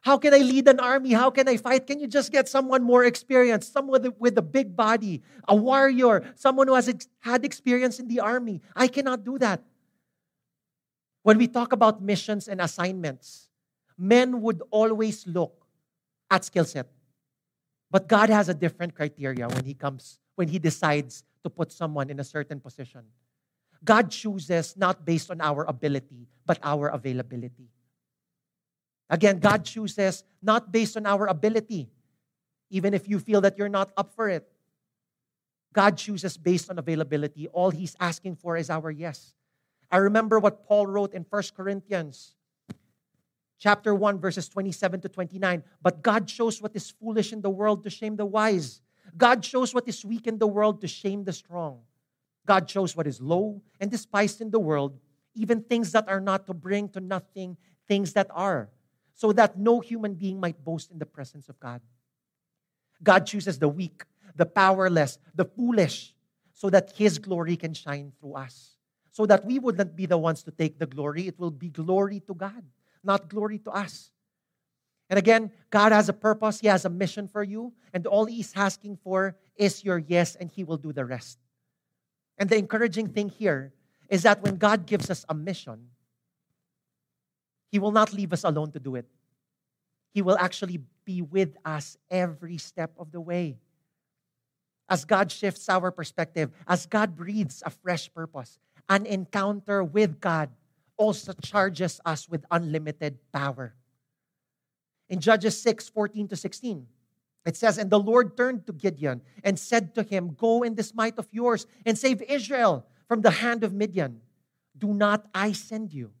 [0.00, 1.12] How can I lead an army?
[1.12, 1.86] How can I fight?
[1.86, 6.68] Can you just get someone more experienced, someone with a, big body, a warrior, someone
[6.68, 8.62] who has ex- had experience in the army?
[8.76, 9.62] I cannot do that.
[11.22, 13.48] When we talk about missions and assignments,
[13.98, 15.66] men would always look
[16.30, 16.88] at skill set.
[17.90, 22.10] But God has a different criteria when he comes when he decides to put someone
[22.10, 23.02] in a certain position.
[23.84, 27.68] God chooses not based on our ability, but our availability.
[29.10, 31.88] Again, God chooses not based on our ability,
[32.70, 34.46] even if you feel that you're not up for it.
[35.72, 37.48] God chooses based on availability.
[37.48, 39.34] All He's asking for is our yes.
[39.90, 42.34] I remember what Paul wrote in 1 Corinthians
[43.58, 47.82] chapter 1 verses 27 to 29 but god shows what is foolish in the world
[47.82, 48.80] to shame the wise
[49.16, 51.80] god shows what is weak in the world to shame the strong
[52.46, 54.98] god shows what is low and despised in the world
[55.34, 57.56] even things that are not to bring to nothing
[57.88, 58.70] things that are
[59.18, 61.80] so that no human being might boast in the presence of God.
[63.02, 64.04] God chooses the weak,
[64.36, 66.14] the powerless, the foolish,
[66.52, 68.76] so that His glory can shine through us.
[69.10, 72.20] So that we wouldn't be the ones to take the glory, it will be glory
[72.28, 72.62] to God,
[73.02, 74.12] not glory to us.
[75.10, 78.52] And again, God has a purpose, He has a mission for you, and all He's
[78.54, 81.40] asking for is your yes, and He will do the rest.
[82.38, 83.72] And the encouraging thing here
[84.08, 85.88] is that when God gives us a mission,
[87.70, 89.06] he will not leave us alone to do it.
[90.12, 93.58] He will actually be with us every step of the way.
[94.88, 100.50] As God shifts our perspective, as God breathes a fresh purpose, an encounter with God
[100.96, 103.74] also charges us with unlimited power.
[105.08, 106.86] In Judges 6 14 to 16,
[107.46, 110.94] it says, And the Lord turned to Gideon and said to him, Go in this
[110.94, 114.20] might of yours and save Israel from the hand of Midian.
[114.76, 116.12] Do not I send you?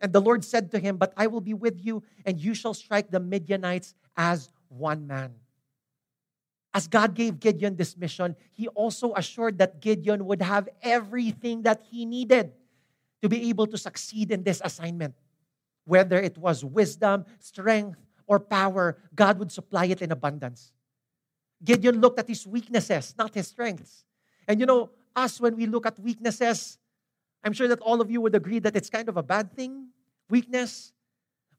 [0.00, 2.74] And the Lord said to him, But I will be with you, and you shall
[2.74, 5.34] strike the Midianites as one man.
[6.74, 11.82] As God gave Gideon this mission, he also assured that Gideon would have everything that
[11.88, 12.52] he needed
[13.22, 15.14] to be able to succeed in this assignment.
[15.84, 20.72] Whether it was wisdom, strength, or power, God would supply it in abundance.
[21.62, 24.04] Gideon looked at his weaknesses, not his strengths.
[24.48, 26.78] And you know, us, when we look at weaknesses,
[27.44, 29.88] I'm sure that all of you would agree that it's kind of a bad thing,
[30.30, 30.92] weakness.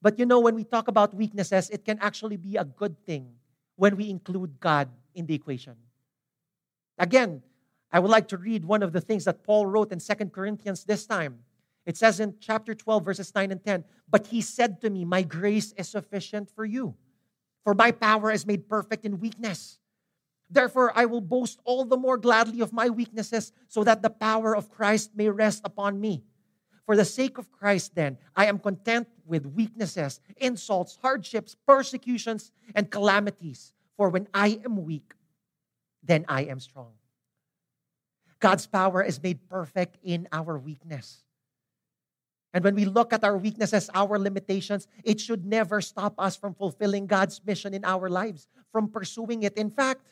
[0.01, 3.29] But you know, when we talk about weaknesses, it can actually be a good thing
[3.75, 5.75] when we include God in the equation.
[6.97, 7.43] Again,
[7.91, 10.83] I would like to read one of the things that Paul wrote in Second Corinthians
[10.83, 11.39] this time.
[11.85, 15.21] It says in chapter 12, verses 9 and 10, But he said to me, My
[15.21, 16.95] grace is sufficient for you,
[17.63, 19.77] for my power is made perfect in weakness.
[20.49, 24.55] Therefore, I will boast all the more gladly of my weaknesses, so that the power
[24.55, 26.23] of Christ may rest upon me.
[26.85, 32.91] For the sake of Christ, then, I am content with weaknesses, insults, hardships, persecutions, and
[32.91, 33.73] calamities.
[33.97, 35.13] For when I am weak,
[36.03, 36.93] then I am strong.
[38.39, 41.23] God's power is made perfect in our weakness.
[42.53, 46.53] And when we look at our weaknesses, our limitations, it should never stop us from
[46.53, 49.57] fulfilling God's mission in our lives, from pursuing it.
[49.57, 50.05] In fact,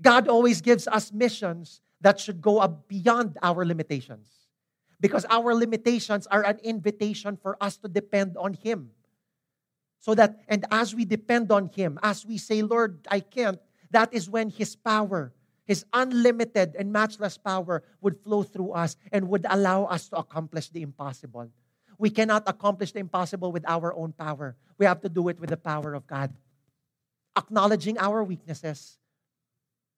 [0.00, 4.28] God always gives us missions that should go beyond our limitations.
[5.00, 8.90] Because our limitations are an invitation for us to depend on Him.
[10.00, 13.58] So that, and as we depend on Him, as we say, Lord, I can't,
[13.90, 15.32] that is when His power,
[15.66, 20.68] His unlimited and matchless power would flow through us and would allow us to accomplish
[20.68, 21.50] the impossible.
[21.98, 24.56] We cannot accomplish the impossible with our own power.
[24.78, 26.32] We have to do it with the power of God.
[27.36, 28.98] Acknowledging our weaknesses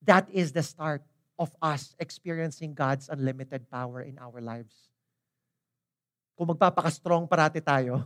[0.05, 1.01] that is the start
[1.39, 4.73] of us experiencing God's unlimited power in our lives.
[6.37, 8.05] Kung magpapaka-strong parati tayo,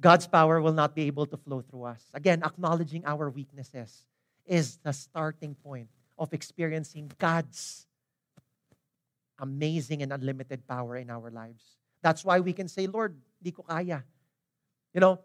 [0.00, 2.02] God's power will not be able to flow through us.
[2.12, 4.06] Again, acknowledging our weaknesses
[4.44, 7.86] is the starting point of experiencing God's
[9.38, 11.62] amazing and unlimited power in our lives.
[12.02, 14.04] That's why we can say, Lord, di ko kaya.
[14.92, 15.18] You know,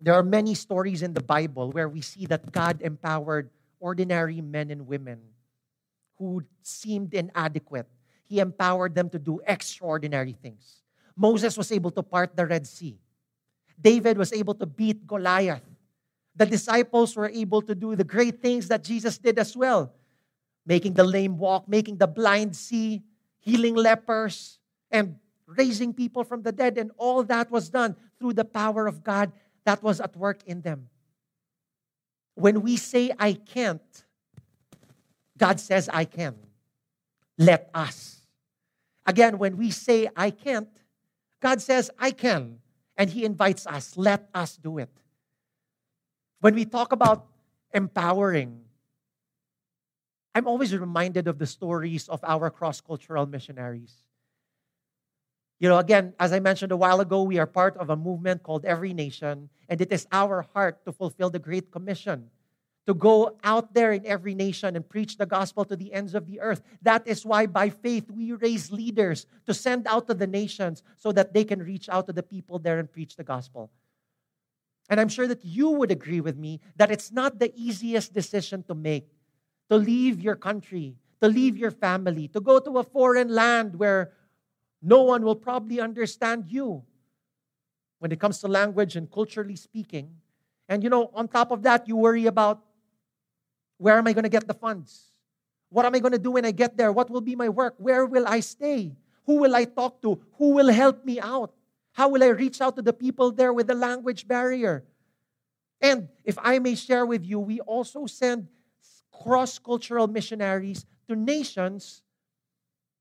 [0.00, 3.48] there are many stories in the Bible where we see that God empowered
[3.86, 5.22] ordinary men and women
[6.18, 7.86] who seemed inadequate.
[8.26, 10.82] He empowered them to do extraordinary things.
[11.14, 12.98] Moses was able to part the Red Sea.
[13.78, 15.62] David was able to beat Goliath.
[16.34, 19.94] The disciples were able to do the great things that Jesus did as well
[20.66, 23.00] making the lame walk, making the blind see,
[23.38, 24.58] healing lepers,
[24.90, 25.14] and
[25.46, 26.76] raising people from the dead.
[26.76, 29.30] And all that was done through the power of God
[29.62, 30.90] that was at work in them.
[32.36, 33.82] When we say, I can't,
[35.36, 36.36] God says, I can.
[37.38, 38.20] Let us.
[39.06, 40.68] Again, when we say, I can't,
[41.40, 42.58] God says, I can.
[42.96, 44.90] And He invites us, let us do it.
[46.40, 47.26] When we talk about
[47.72, 48.60] empowering,
[50.34, 53.94] I'm always reminded of the stories of our cross cultural missionaries.
[55.58, 58.42] You know, again, as I mentioned a while ago, we are part of a movement
[58.42, 62.30] called Every Nation, and it is our heart to fulfill the Great Commission
[62.86, 66.26] to go out there in every nation and preach the gospel to the ends of
[66.26, 66.62] the earth.
[66.82, 71.10] That is why, by faith, we raise leaders to send out to the nations so
[71.12, 73.70] that they can reach out to the people there and preach the gospel.
[74.88, 78.62] And I'm sure that you would agree with me that it's not the easiest decision
[78.64, 79.08] to make
[79.68, 84.12] to leave your country, to leave your family, to go to a foreign land where
[84.82, 86.84] no one will probably understand you
[87.98, 90.10] when it comes to language and culturally speaking.
[90.68, 92.60] And you know, on top of that, you worry about
[93.78, 95.12] where am I going to get the funds?
[95.68, 96.92] What am I going to do when I get there?
[96.92, 97.74] What will be my work?
[97.78, 98.96] Where will I stay?
[99.24, 100.20] Who will I talk to?
[100.38, 101.52] Who will help me out?
[101.92, 104.84] How will I reach out to the people there with the language barrier?
[105.80, 108.48] And if I may share with you, we also send
[109.22, 112.02] cross cultural missionaries to nations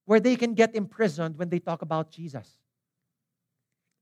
[0.06, 2.58] where they can get imprisoned when they talk about Jesus.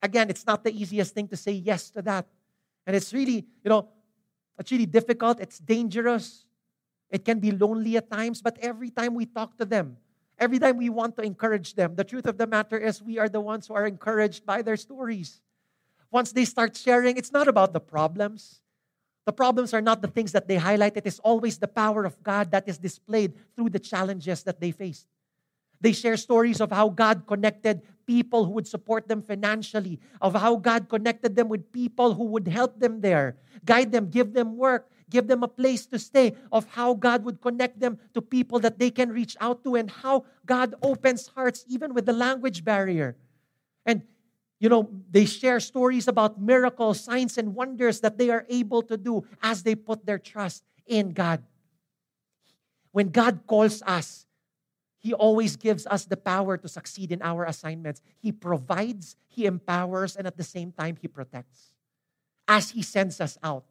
[0.02, 2.28] Again, it's not the easiest thing to say yes to that.
[2.86, 3.88] And it's really, you know,
[4.60, 6.46] it's really difficult, it's dangerous.
[7.10, 9.98] It can be lonely at times, but every time we talk to them,
[10.38, 13.30] every time we want to encourage them, the truth of the matter is we are
[13.30, 15.42] the ones who are encouraged by their stories.
[16.12, 18.62] Once they start sharing, it's not about the problems.
[19.26, 20.98] The problems are not the things that they highlight.
[20.98, 24.72] It is always the power of God that is displayed through the challenges that they
[24.72, 25.08] faced.
[25.84, 30.56] They share stories of how God connected people who would support them financially, of how
[30.56, 34.90] God connected them with people who would help them there, guide them, give them work,
[35.10, 38.80] give them a place to stay, of how God would connect them to people that
[38.80, 43.18] they can reach out to, and how God opens hearts even with the language barrier.
[43.86, 44.04] And,
[44.60, 48.96] you know, they share stories about miracles, signs, and wonders that they are able to
[48.96, 51.44] do as they put their trust in God.
[52.94, 54.26] When God calls us,
[55.04, 58.02] He always gives us the power to succeed in our assignments.
[58.22, 61.74] He provides, He empowers, and at the same time, He protects.
[62.48, 63.66] As He sends us out,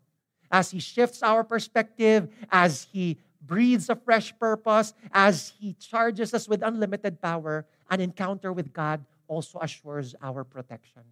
[0.51, 6.47] as He shifts our perspective, as He breathes a fresh purpose, as He charges us
[6.47, 11.03] with unlimited power, an encounter with God also assures our protection.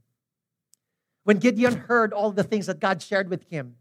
[1.25, 3.77] When Gideon heard all the things that God shared with him,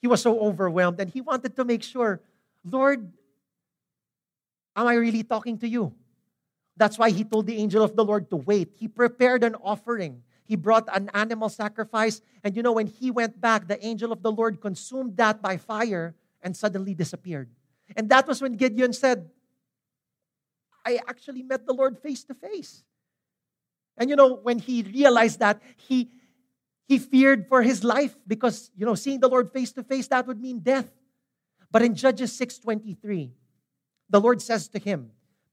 [0.00, 2.20] he was so overwhelmed and he wanted to make sure,
[2.64, 3.12] Lord,
[4.80, 5.94] am I really talking to you?
[6.76, 8.72] That's why he told the angel of the Lord to wait.
[8.76, 10.22] He prepared an offering.
[10.44, 12.20] He brought an animal sacrifice.
[12.44, 15.56] And you know, when he went back, the angel of the Lord consumed that by
[15.56, 17.50] fire and suddenly disappeared.
[17.96, 19.28] And that was when Gideon said,
[20.86, 22.84] I actually met the Lord face to face.
[23.98, 26.10] And you know, when he realized that, he
[26.86, 30.26] he feared for his life because you know, seeing the Lord face to face, that
[30.26, 30.88] would mean death.
[31.70, 33.32] But in Judges 6:23,
[34.10, 35.10] the Lord says to him,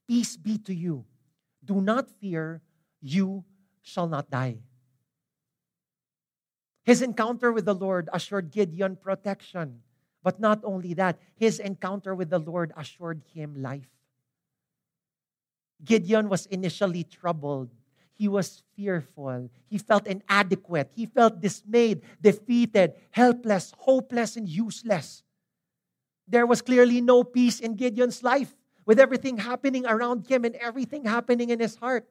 [0.08, 1.06] Peace be to you.
[1.64, 2.62] Do not fear,
[3.02, 3.44] you
[3.82, 4.58] shall not die.
[6.84, 9.82] His encounter with the Lord assured Gideon protection.
[10.22, 13.90] But not only that, his encounter with the Lord assured him life.
[15.84, 17.70] Gideon was initially troubled.
[18.14, 19.50] He was fearful.
[19.68, 20.90] He felt inadequate.
[20.96, 25.22] He felt dismayed, defeated, helpless, hopeless, and useless.
[26.28, 28.56] There was clearly no peace in Gideon's life
[28.86, 32.08] with everything happening around him and everything happening in his heart.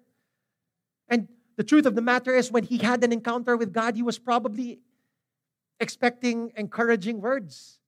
[1.09, 4.03] And the truth of the matter is, when he had an encounter with God, he
[4.03, 4.81] was probably
[5.79, 7.79] expecting encouraging words.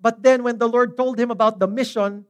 [0.00, 2.26] But then, when the Lord told him about the mission,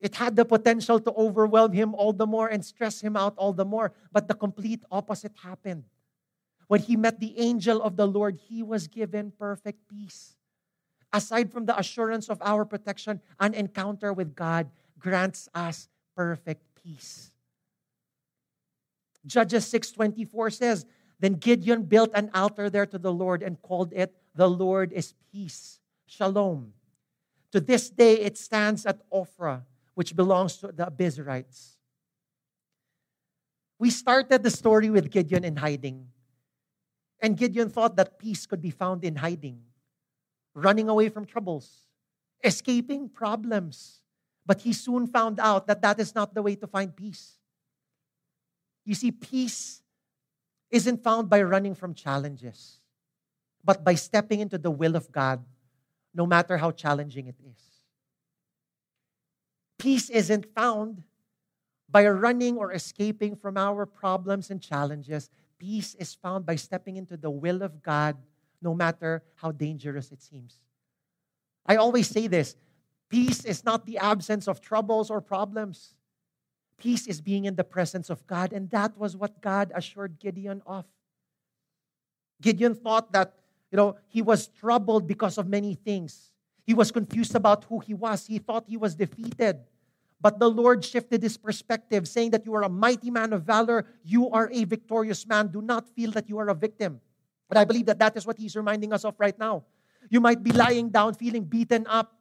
[0.00, 3.52] it had the potential to overwhelm him all the more and stress him out all
[3.52, 3.92] the more.
[4.10, 5.84] But the complete opposite happened.
[6.66, 10.36] When he met the angel of the Lord, he was given perfect peace.
[11.12, 17.30] Aside from the assurance of our protection, an encounter with God grants us perfect peace.
[19.26, 20.86] Judges 6:24 says,
[21.20, 25.14] Then Gideon built an altar there to the Lord and called it, The Lord is
[25.30, 25.80] Peace.
[26.06, 26.72] Shalom.
[27.52, 29.62] To this day, it stands at Ophrah,
[29.94, 31.76] which belongs to the Abiezrites.
[33.78, 36.08] We started the story with Gideon in hiding.
[37.20, 39.62] And Gideon thought that peace could be found in hiding,
[40.54, 41.88] running away from troubles,
[42.42, 44.00] escaping problems.
[44.44, 47.38] But he soon found out that that is not the way to find peace.
[48.84, 49.82] You see, peace
[50.70, 52.80] isn't found by running from challenges,
[53.62, 55.44] but by stepping into the will of God,
[56.14, 57.72] no matter how challenging it is.
[59.78, 61.02] Peace isn't found
[61.88, 65.28] by running or escaping from our problems and challenges.
[65.58, 68.16] Peace is found by stepping into the will of God,
[68.62, 70.58] no matter how dangerous it seems.
[71.66, 72.56] I always say this
[73.08, 75.94] peace is not the absence of troubles or problems.
[76.78, 80.62] Peace is being in the presence of God, and that was what God assured Gideon
[80.66, 80.84] of.
[82.40, 83.34] Gideon thought that,
[83.70, 86.32] you know, he was troubled because of many things.
[86.64, 88.26] He was confused about who he was.
[88.26, 89.60] He thought he was defeated.
[90.20, 93.86] But the Lord shifted his perspective, saying that you are a mighty man of valor.
[94.04, 95.48] You are a victorious man.
[95.48, 97.00] Do not feel that you are a victim.
[97.52, 99.64] But I believe that that is what he's reminding us of right now.
[100.08, 102.16] You might be lying down, feeling beaten up,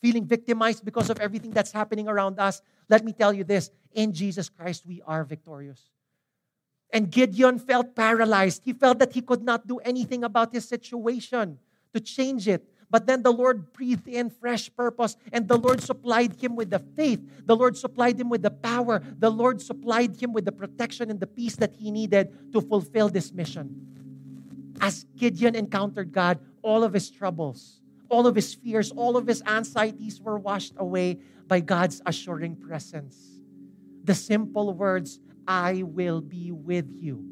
[0.00, 2.62] feeling victimized because of everything that's happening around us.
[2.88, 5.90] Let me tell you this in Jesus Christ, we are victorious.
[6.94, 8.62] And Gideon felt paralyzed.
[8.64, 11.58] He felt that he could not do anything about his situation
[11.92, 12.66] to change it.
[12.88, 16.78] But then the Lord breathed in fresh purpose, and the Lord supplied him with the
[16.96, 17.20] faith.
[17.44, 19.02] The Lord supplied him with the power.
[19.18, 23.10] The Lord supplied him with the protection and the peace that he needed to fulfill
[23.10, 23.90] this mission.
[24.80, 29.42] As Gideon encountered God, all of his troubles, all of his fears, all of his
[29.46, 33.16] anxieties were washed away by God's assuring presence.
[34.04, 37.22] The simple words, I will be with you,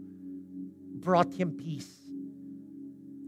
[0.95, 1.95] brought him peace.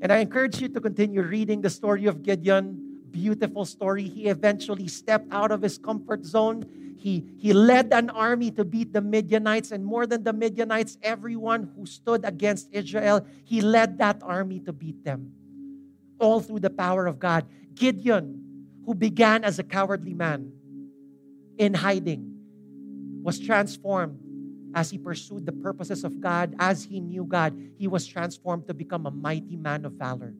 [0.02, 3.00] And I encourage you to continue reading the story of Gideon.
[3.10, 4.04] Beautiful story.
[4.08, 6.64] He eventually stepped out of his comfort zone.
[7.00, 11.72] He, he led an army to beat the Midianites, and more than the Midianites, everyone
[11.74, 15.32] who stood against Israel, he led that army to beat them
[16.18, 17.46] all through the power of God.
[17.72, 18.44] Gideon,
[18.84, 20.52] who began as a cowardly man
[21.56, 22.36] in hiding,
[23.22, 24.20] was transformed
[24.74, 27.56] as he pursued the purposes of God, as he knew God.
[27.78, 30.34] He was transformed to become a mighty man of valor.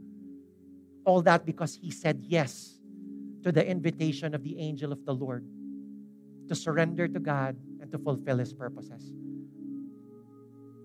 [1.07, 2.79] All that because he said yes
[3.45, 5.47] to the invitation of the angel of the Lord
[6.51, 9.15] to surrender to God and to fulfill his purposes.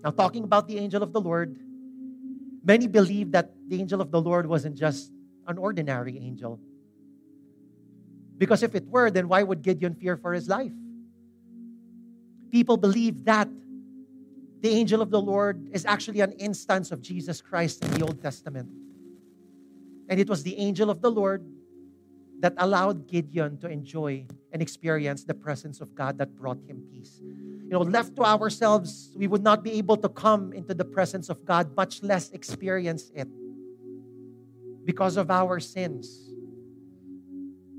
[0.02, 1.58] Now, talking about the angel of the Lord,
[2.66, 5.12] Many believe that the angel of the Lord wasn't just
[5.46, 6.58] an ordinary angel.
[8.36, 10.72] Because if it were, then why would Gideon fear for his life?
[12.50, 13.48] People believe that
[14.62, 18.20] the angel of the Lord is actually an instance of Jesus Christ in the Old
[18.20, 18.68] Testament.
[20.08, 21.46] And it was the angel of the Lord
[22.40, 27.20] that allowed Gideon to enjoy and experience the presence of God that brought him peace
[27.66, 31.28] you know, left to ourselves, we would not be able to come into the presence
[31.28, 33.26] of God, much less experience it
[34.84, 36.30] because of our sins.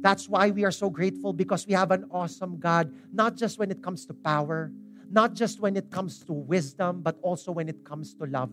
[0.01, 3.71] That's why we are so grateful because we have an awesome God, not just when
[3.71, 4.73] it comes to power,
[5.09, 8.51] not just when it comes to wisdom, but also when it comes to love.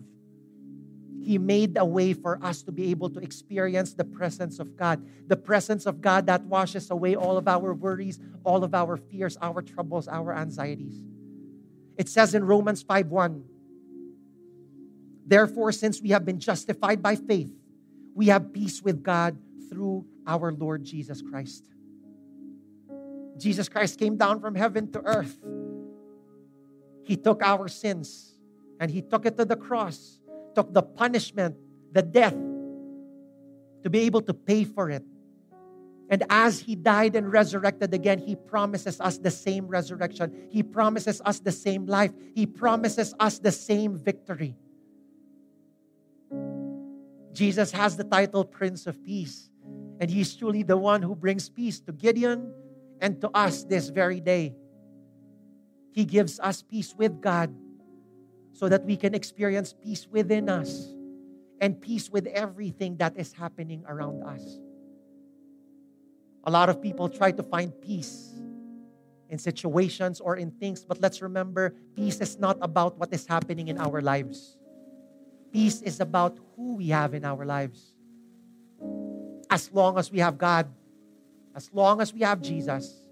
[1.24, 5.02] He made a way for us to be able to experience the presence of God,
[5.26, 9.38] the presence of God that washes away all of our worries, all of our fears,
[9.40, 11.02] our troubles, our anxieties.
[11.96, 13.44] It says in Romans 5:1,
[15.26, 17.50] Therefore, since we have been justified by faith,
[18.14, 19.38] we have peace with God
[19.70, 21.64] through our Lord Jesus Christ.
[23.38, 25.38] Jesus Christ came down from heaven to earth.
[27.04, 28.36] He took our sins
[28.78, 30.20] and he took it to the cross,
[30.54, 31.56] took the punishment,
[31.92, 32.34] the death,
[33.82, 35.04] to be able to pay for it.
[36.08, 40.48] And as he died and resurrected again, he promises us the same resurrection.
[40.50, 42.12] He promises us the same life.
[42.34, 44.54] He promises us the same victory.
[47.32, 49.50] Jesus has the title Prince of Peace,
[49.98, 52.52] and he's truly the one who brings peace to Gideon
[53.00, 54.54] and to us this very day.
[55.90, 57.54] He gives us peace with God
[58.54, 60.94] so that we can experience peace within us
[61.60, 64.58] and peace with everything that is happening around us.
[66.44, 68.30] A lot of people try to find peace
[69.28, 73.68] in situations or in things, but let's remember peace is not about what is happening
[73.68, 74.56] in our lives.
[75.52, 77.94] Peace is about who we have in our lives.
[79.50, 80.66] As long as we have God,
[81.56, 83.03] as long as we have Jesus,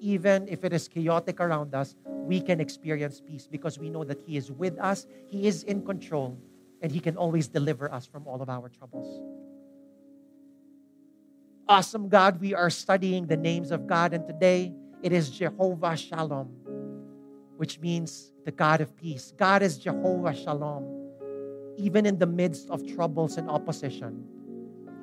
[0.00, 4.20] even if it is chaotic around us, we can experience peace because we know that
[4.20, 6.38] He is with us, He is in control,
[6.82, 9.20] and He can always deliver us from all of our troubles.
[11.68, 12.40] awesome God.
[12.40, 14.72] We are studying the names of God, and today
[15.02, 16.48] it is Jehovah Shalom,
[17.56, 19.32] which means the God of peace.
[19.36, 20.84] God is Jehovah Shalom.
[21.76, 24.24] Even in the midst of troubles and opposition,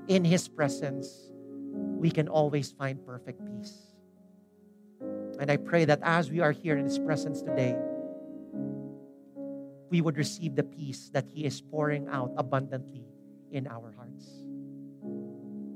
[0.07, 1.31] in His presence,
[1.73, 3.90] we can always find perfect peace.
[5.41, 7.75] And I pray that as we are here in His presence today,
[9.89, 13.07] we would receive the peace that He is pouring out abundantly
[13.49, 14.29] in our hearts.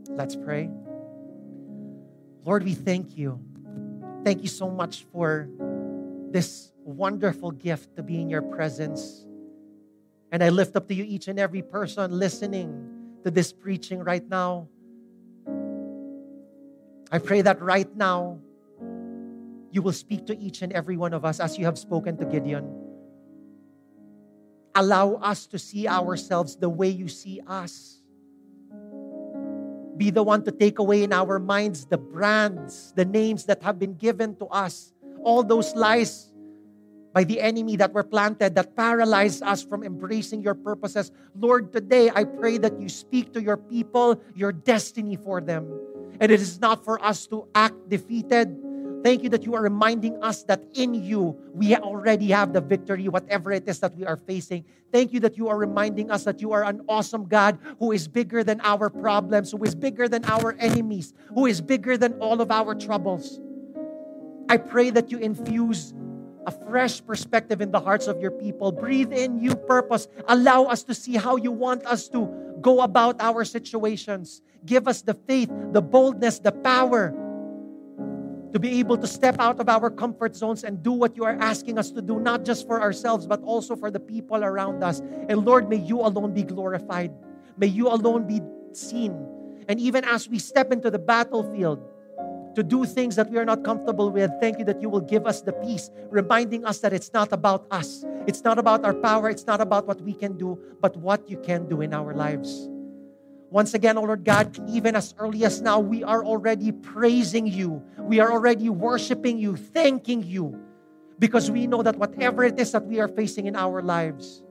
[0.07, 0.69] Let's pray.
[2.45, 3.39] Lord, we thank you.
[4.23, 5.49] Thank you so much for
[6.29, 9.25] this wonderful gift to be in your presence.
[10.31, 14.27] And I lift up to you each and every person listening to this preaching right
[14.29, 14.67] now.
[17.11, 18.37] I pray that right now
[19.75, 22.23] you will speak to each and every one of us as you have spoken to
[22.23, 22.63] Gideon.
[24.73, 27.99] Allow us to see ourselves the way you see us.
[29.97, 33.77] Be the one to take away in our minds the brands, the names that have
[33.77, 36.31] been given to us, all those lies
[37.13, 41.11] by the enemy that were planted that paralyzed us from embracing your purposes.
[41.35, 45.67] Lord, today I pray that you speak to your people, your destiny for them.
[46.21, 48.55] And it is not for us to act defeated,
[49.05, 53.07] Thank you that you are reminding us that in you we already have the victory,
[53.07, 54.65] whatever it is that we are facing.
[54.91, 58.07] Thank you that you are reminding us that you are an awesome God who is
[58.07, 62.41] bigger than our problems, who is bigger than our enemies, who is bigger than all
[62.41, 63.39] of our troubles.
[64.49, 65.93] I pray that you infuse
[66.47, 68.71] a fresh perspective in the hearts of your people.
[68.71, 70.07] Breathe in new purpose.
[70.27, 72.25] Allow us to see how you want us to
[72.59, 74.41] go about our situations.
[74.65, 77.13] Give us the faith, the boldness, the power
[78.55, 81.35] to be able to step out of our comfort zones and do what you are
[81.41, 85.01] asking us to do, not just for ourselves, but also for the people around us.
[85.27, 87.11] And Lord, may you alone be glorified.
[87.57, 88.39] May you alone be
[88.71, 89.11] seen.
[89.67, 91.83] And even as we step into the battlefield
[92.55, 95.27] to do things that we are not comfortable with, thank you that you will give
[95.27, 98.05] us the peace, reminding us that it's not about us.
[98.25, 99.29] It's not about our power.
[99.29, 102.69] It's not about what we can do, but what you can do in our lives.
[103.51, 107.81] Once again, oh Lord God, even as early as now, we are already praising you.
[107.99, 110.59] We are already worshiping you, thanking you,
[111.19, 114.43] because we know that whatever it is that we are facing in our lives,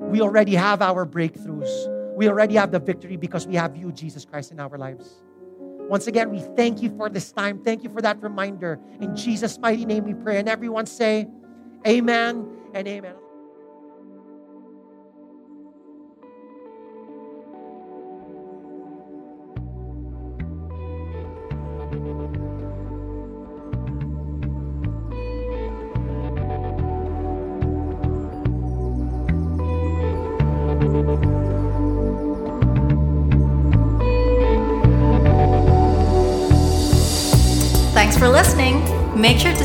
[0.00, 1.90] we already have our breakthroughs.
[2.14, 5.22] We already have the victory because we have you, Jesus Christ, in our lives.
[5.88, 7.62] Once again, we thank you for this time.
[7.62, 8.78] Thank you for that reminder.
[9.00, 10.38] In Jesus' mighty name we pray.
[10.38, 11.26] And everyone say,
[11.86, 13.14] Amen and Amen.